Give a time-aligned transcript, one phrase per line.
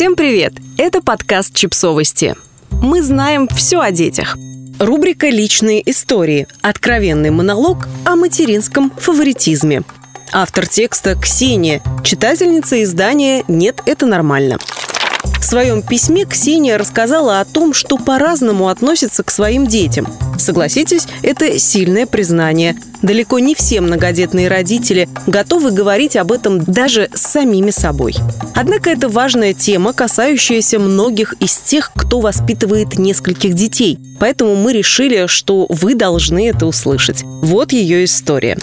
[0.00, 0.54] Всем привет!
[0.78, 2.34] Это подкаст «Чипсовости».
[2.70, 4.38] Мы знаем все о детях.
[4.78, 6.48] Рубрика «Личные истории».
[6.62, 9.82] Откровенный монолог о материнском фаворитизме.
[10.32, 14.56] Автор текста Ксения, читательница издания «Нет, это нормально».
[15.40, 20.06] В своем письме Ксения рассказала о том, что по-разному относится к своим детям.
[20.38, 22.76] Согласитесь, это сильное признание.
[23.02, 28.14] Далеко не все многодетные родители готовы говорить об этом даже с самими собой.
[28.54, 33.98] Однако это важная тема, касающаяся многих из тех, кто воспитывает нескольких детей.
[34.18, 37.22] Поэтому мы решили, что вы должны это услышать.
[37.24, 38.58] Вот ее история.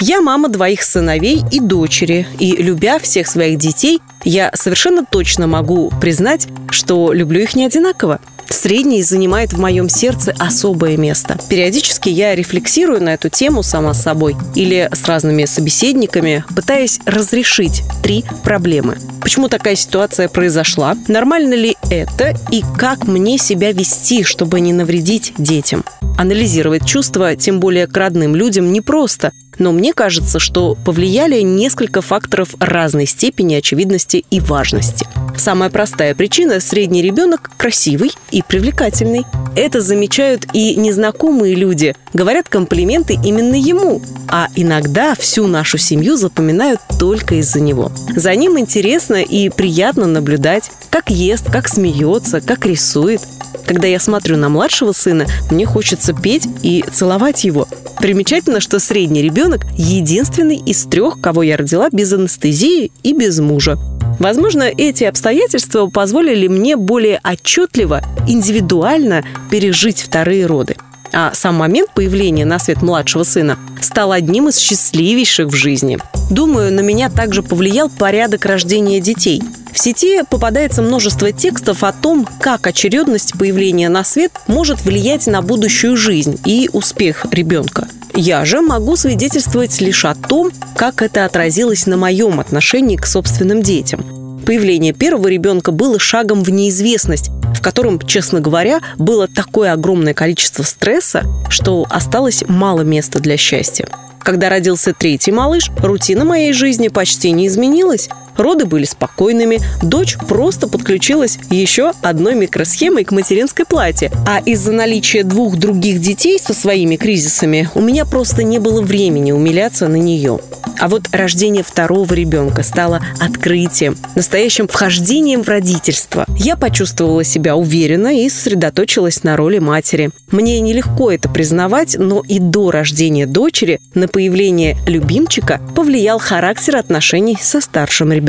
[0.00, 5.90] Я мама двоих сыновей и дочери, и любя всех своих детей, я совершенно точно могу
[6.00, 8.20] признать, что люблю их не одинаково.
[8.48, 11.38] Средний занимает в моем сердце особое место.
[11.48, 17.82] Периодически я рефлексирую на эту тему сама с собой или с разными собеседниками, пытаясь разрешить
[18.02, 18.98] три проблемы.
[19.20, 20.96] Почему такая ситуация произошла?
[21.08, 22.36] Нормально ли это?
[22.50, 25.84] И как мне себя вести, чтобы не навредить детям?
[26.16, 32.54] Анализировать чувства, тем более к родным людям, непросто, но мне кажется, что повлияли несколько факторов
[32.58, 35.06] разной степени очевидности и важности.
[35.36, 39.24] Самая простая причина– средний ребенок красивый и привлекательный.
[39.56, 46.80] Это замечают и незнакомые люди, говорят комплименты именно ему, а иногда всю нашу семью запоминают
[46.98, 47.92] только из-за него.
[48.16, 53.20] За ним интересно и приятно наблюдать, как ест, как смеется, как рисует.
[53.66, 57.66] Когда я смотрю на младшего сына, мне хочется петь и целовать его.
[57.98, 63.78] Примечательно, что средний ребенок– единственный из трех, кого я родила без анестезии и без мужа.
[64.18, 70.76] Возможно, эти обстоятельства позволили мне более отчетливо, индивидуально пережить вторые роды.
[71.12, 75.98] А сам момент появления на свет младшего сына стал одним из счастливейших в жизни.
[76.30, 79.40] Думаю, на меня также повлиял порядок рождения детей.
[79.74, 85.42] В сети попадается множество текстов о том, как очередность появления на свет может влиять на
[85.42, 87.88] будущую жизнь и успех ребенка.
[88.14, 93.62] Я же могу свидетельствовать лишь о том, как это отразилось на моем отношении к собственным
[93.62, 94.42] детям.
[94.46, 100.62] Появление первого ребенка было шагом в неизвестность, в котором, честно говоря, было такое огромное количество
[100.62, 103.88] стресса, что осталось мало места для счастья.
[104.24, 108.08] Когда родился третий малыш, рутина моей жизни почти не изменилась.
[108.36, 114.10] Роды были спокойными, дочь просто подключилась еще одной микросхемой к материнской плате.
[114.26, 119.32] А из-за наличия двух других детей со своими кризисами у меня просто не было времени
[119.32, 120.40] умиляться на нее.
[120.78, 126.26] А вот рождение второго ребенка стало открытием, настоящим вхождением в родительство.
[126.36, 130.10] Я почувствовала себя уверенно и сосредоточилась на роли матери.
[130.30, 137.38] Мне нелегко это признавать, но и до рождения дочери на появление любимчика повлиял характер отношений
[137.40, 138.23] со старшим ребенком.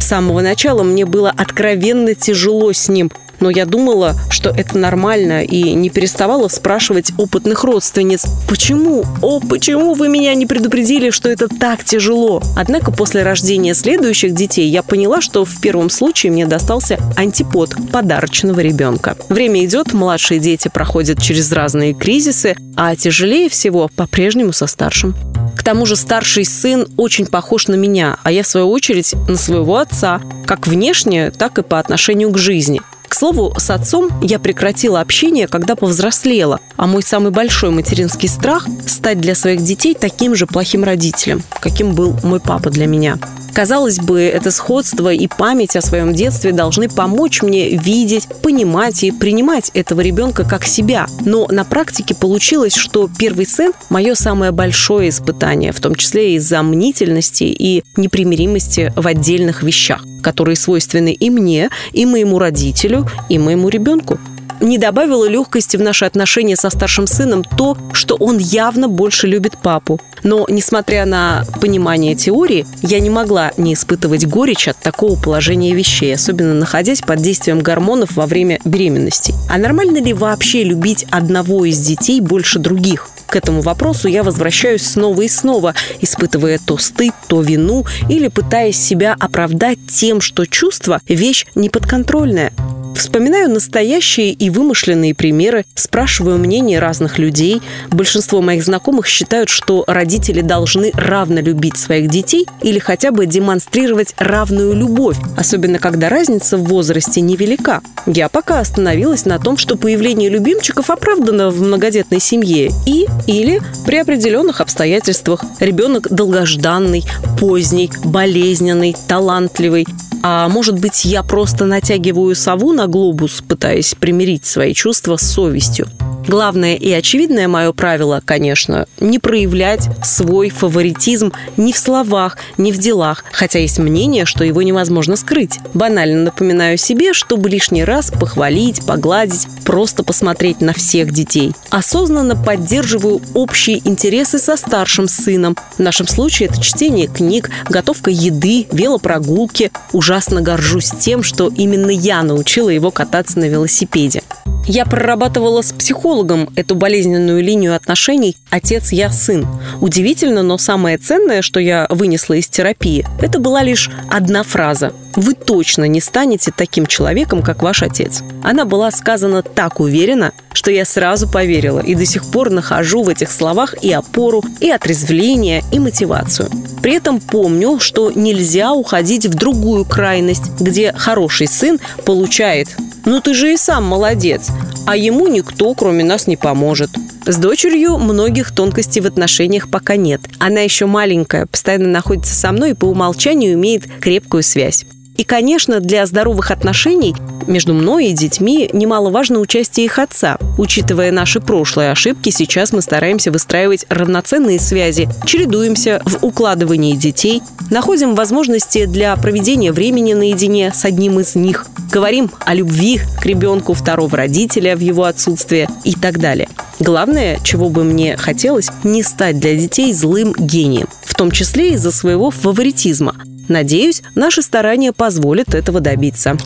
[0.00, 3.10] С самого начала мне было откровенно тяжело с ним,
[3.42, 9.94] но я думала, что это нормально и не переставала спрашивать опытных родственниц, почему, о, почему
[9.94, 12.40] вы меня не предупредили, что это так тяжело?
[12.56, 18.60] Однако после рождения следующих детей я поняла, что в первом случае мне достался антипод подарочного
[18.60, 19.16] ребенка.
[19.28, 25.16] Время идет, младшие дети проходят через разные кризисы, а тяжелее всего по-прежнему со старшим.
[25.56, 29.36] К тому же старший сын очень похож на меня, а я, в свою очередь, на
[29.36, 32.80] своего отца, как внешне, так и по отношению к жизни.
[33.06, 38.66] К слову, с отцом я прекратила общение, когда повзрослела, а мой самый большой материнский страх–
[38.86, 43.18] стать для своих детей таким же плохим родителем, каким был мой папа для меня.
[43.54, 49.12] Казалось бы, это сходство и память о своем детстве должны помочь мне видеть, понимать и
[49.12, 51.06] принимать этого ребенка как себя.
[51.24, 56.62] Но на практике получилось, что первый сын– мое самое большое испытание, в том числе из-за
[56.62, 63.68] мнительности и непримиримости в отдельных вещах, которые свойственны и мне, и моему родителю, и моему
[63.68, 64.18] ребенку
[64.60, 69.58] не добавило легкости в наши отношения со старшим сыном то, что он явно больше любит
[69.58, 70.00] папу.
[70.22, 76.14] Но, несмотря на понимание теории, я не могла не испытывать горечь от такого положения вещей,
[76.14, 79.34] особенно находясь под действием гормонов во время беременности.
[79.50, 83.08] А нормально ли вообще любить одного из детей больше других?
[83.32, 88.76] К этому вопросу я возвращаюсь снова и снова, испытывая то стыд, то вину или пытаясь
[88.76, 92.52] себя оправдать тем, что чувство– вещь неподконтрольная.
[92.94, 97.62] Вспоминаю настоящие и вымышленные примеры, спрашиваю мнение разных людей.
[97.90, 104.14] Большинство моих знакомых считают, что родители должны равно любить своих детей или хотя бы демонстрировать
[104.18, 107.80] равную любовь, особенно когда разница в возрасте невелика.
[108.06, 113.96] Я пока остановилась на том, что появление любимчиков оправдано в многодетной семье и или при
[113.96, 115.44] определенных обстоятельствах.
[115.60, 117.04] Ребенок долгожданный,
[117.38, 119.86] поздний, болезненный, талантливый
[120.22, 125.88] А может быть, я просто натягиваю сову на глобус, пытаясь примирить свои чувства с совестью.
[126.26, 132.78] Главное и очевидное мое правило, конечно, не проявлять свой фаворитизм ни в словах, ни в
[132.78, 135.58] делах, хотя есть мнение, что его невозможно скрыть.
[135.74, 141.52] Банально напоминаю себе, чтобы лишний раз похвалить, погладить, просто посмотреть на всех детей.
[141.70, 145.56] Осознанно поддерживаю общие интересы со старшим сыном.
[145.76, 149.72] В нашем случае это чтение книг, готовка еды, велопрогулки.
[149.92, 154.22] Ужасно горжусь тем, что именно я научила его кататься на велосипеде.
[154.66, 159.46] Я прорабатывала с психологом эту болезненную линию отношений «отец, я, сын».
[159.80, 164.92] Удивительно, но самое ценное, что я вынесла из терапии, это была лишь одна фраза.
[165.16, 168.22] «Вы точно не станете таким человеком, как ваш отец».
[168.44, 173.08] Она была сказана так уверенно, что я сразу поверила и до сих пор нахожу в
[173.08, 176.48] этих словах и опору, и отрезвление, и мотивацию.
[176.82, 182.68] При этом помню, что нельзя уходить в другую крайность, где хороший сын получает
[183.04, 184.48] «Ну ты же и сам молодец,
[184.86, 186.90] а ему никто, кроме нас, не поможет».
[187.24, 190.20] С дочерью многих тонкостей в отношениях пока нет.
[190.40, 194.84] Она еще маленькая, постоянно находится со мной и по умолчанию имеет крепкую связь.
[195.16, 197.14] И, конечно, для здоровых отношений
[197.46, 200.38] между мной и детьми немаловажно участие их отца.
[200.58, 208.14] Учитывая наши прошлые ошибки, сейчас мы стараемся выстраивать равноценные связи, чередуемся в укладывании детей, находим
[208.14, 214.16] возможности для проведения времени наедине с одним из них, говорим о любви к ребенку второго
[214.16, 216.48] родителя в его отсутствие и так далее.
[216.80, 221.92] Главное, чего бы мне хотелось, не стать для детей злым гением, в том числе из-за
[221.92, 223.14] своего фаворитизма.
[223.48, 226.36] Надеюсь, наши старания позволят этого добиться.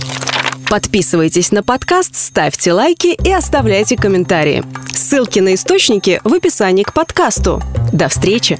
[0.68, 4.64] Подписывайтесь на подкаст, ставьте лайки и оставляйте комментарии.
[4.92, 7.62] Ссылки на источники в описании к подкасту.
[7.92, 8.58] До встречи!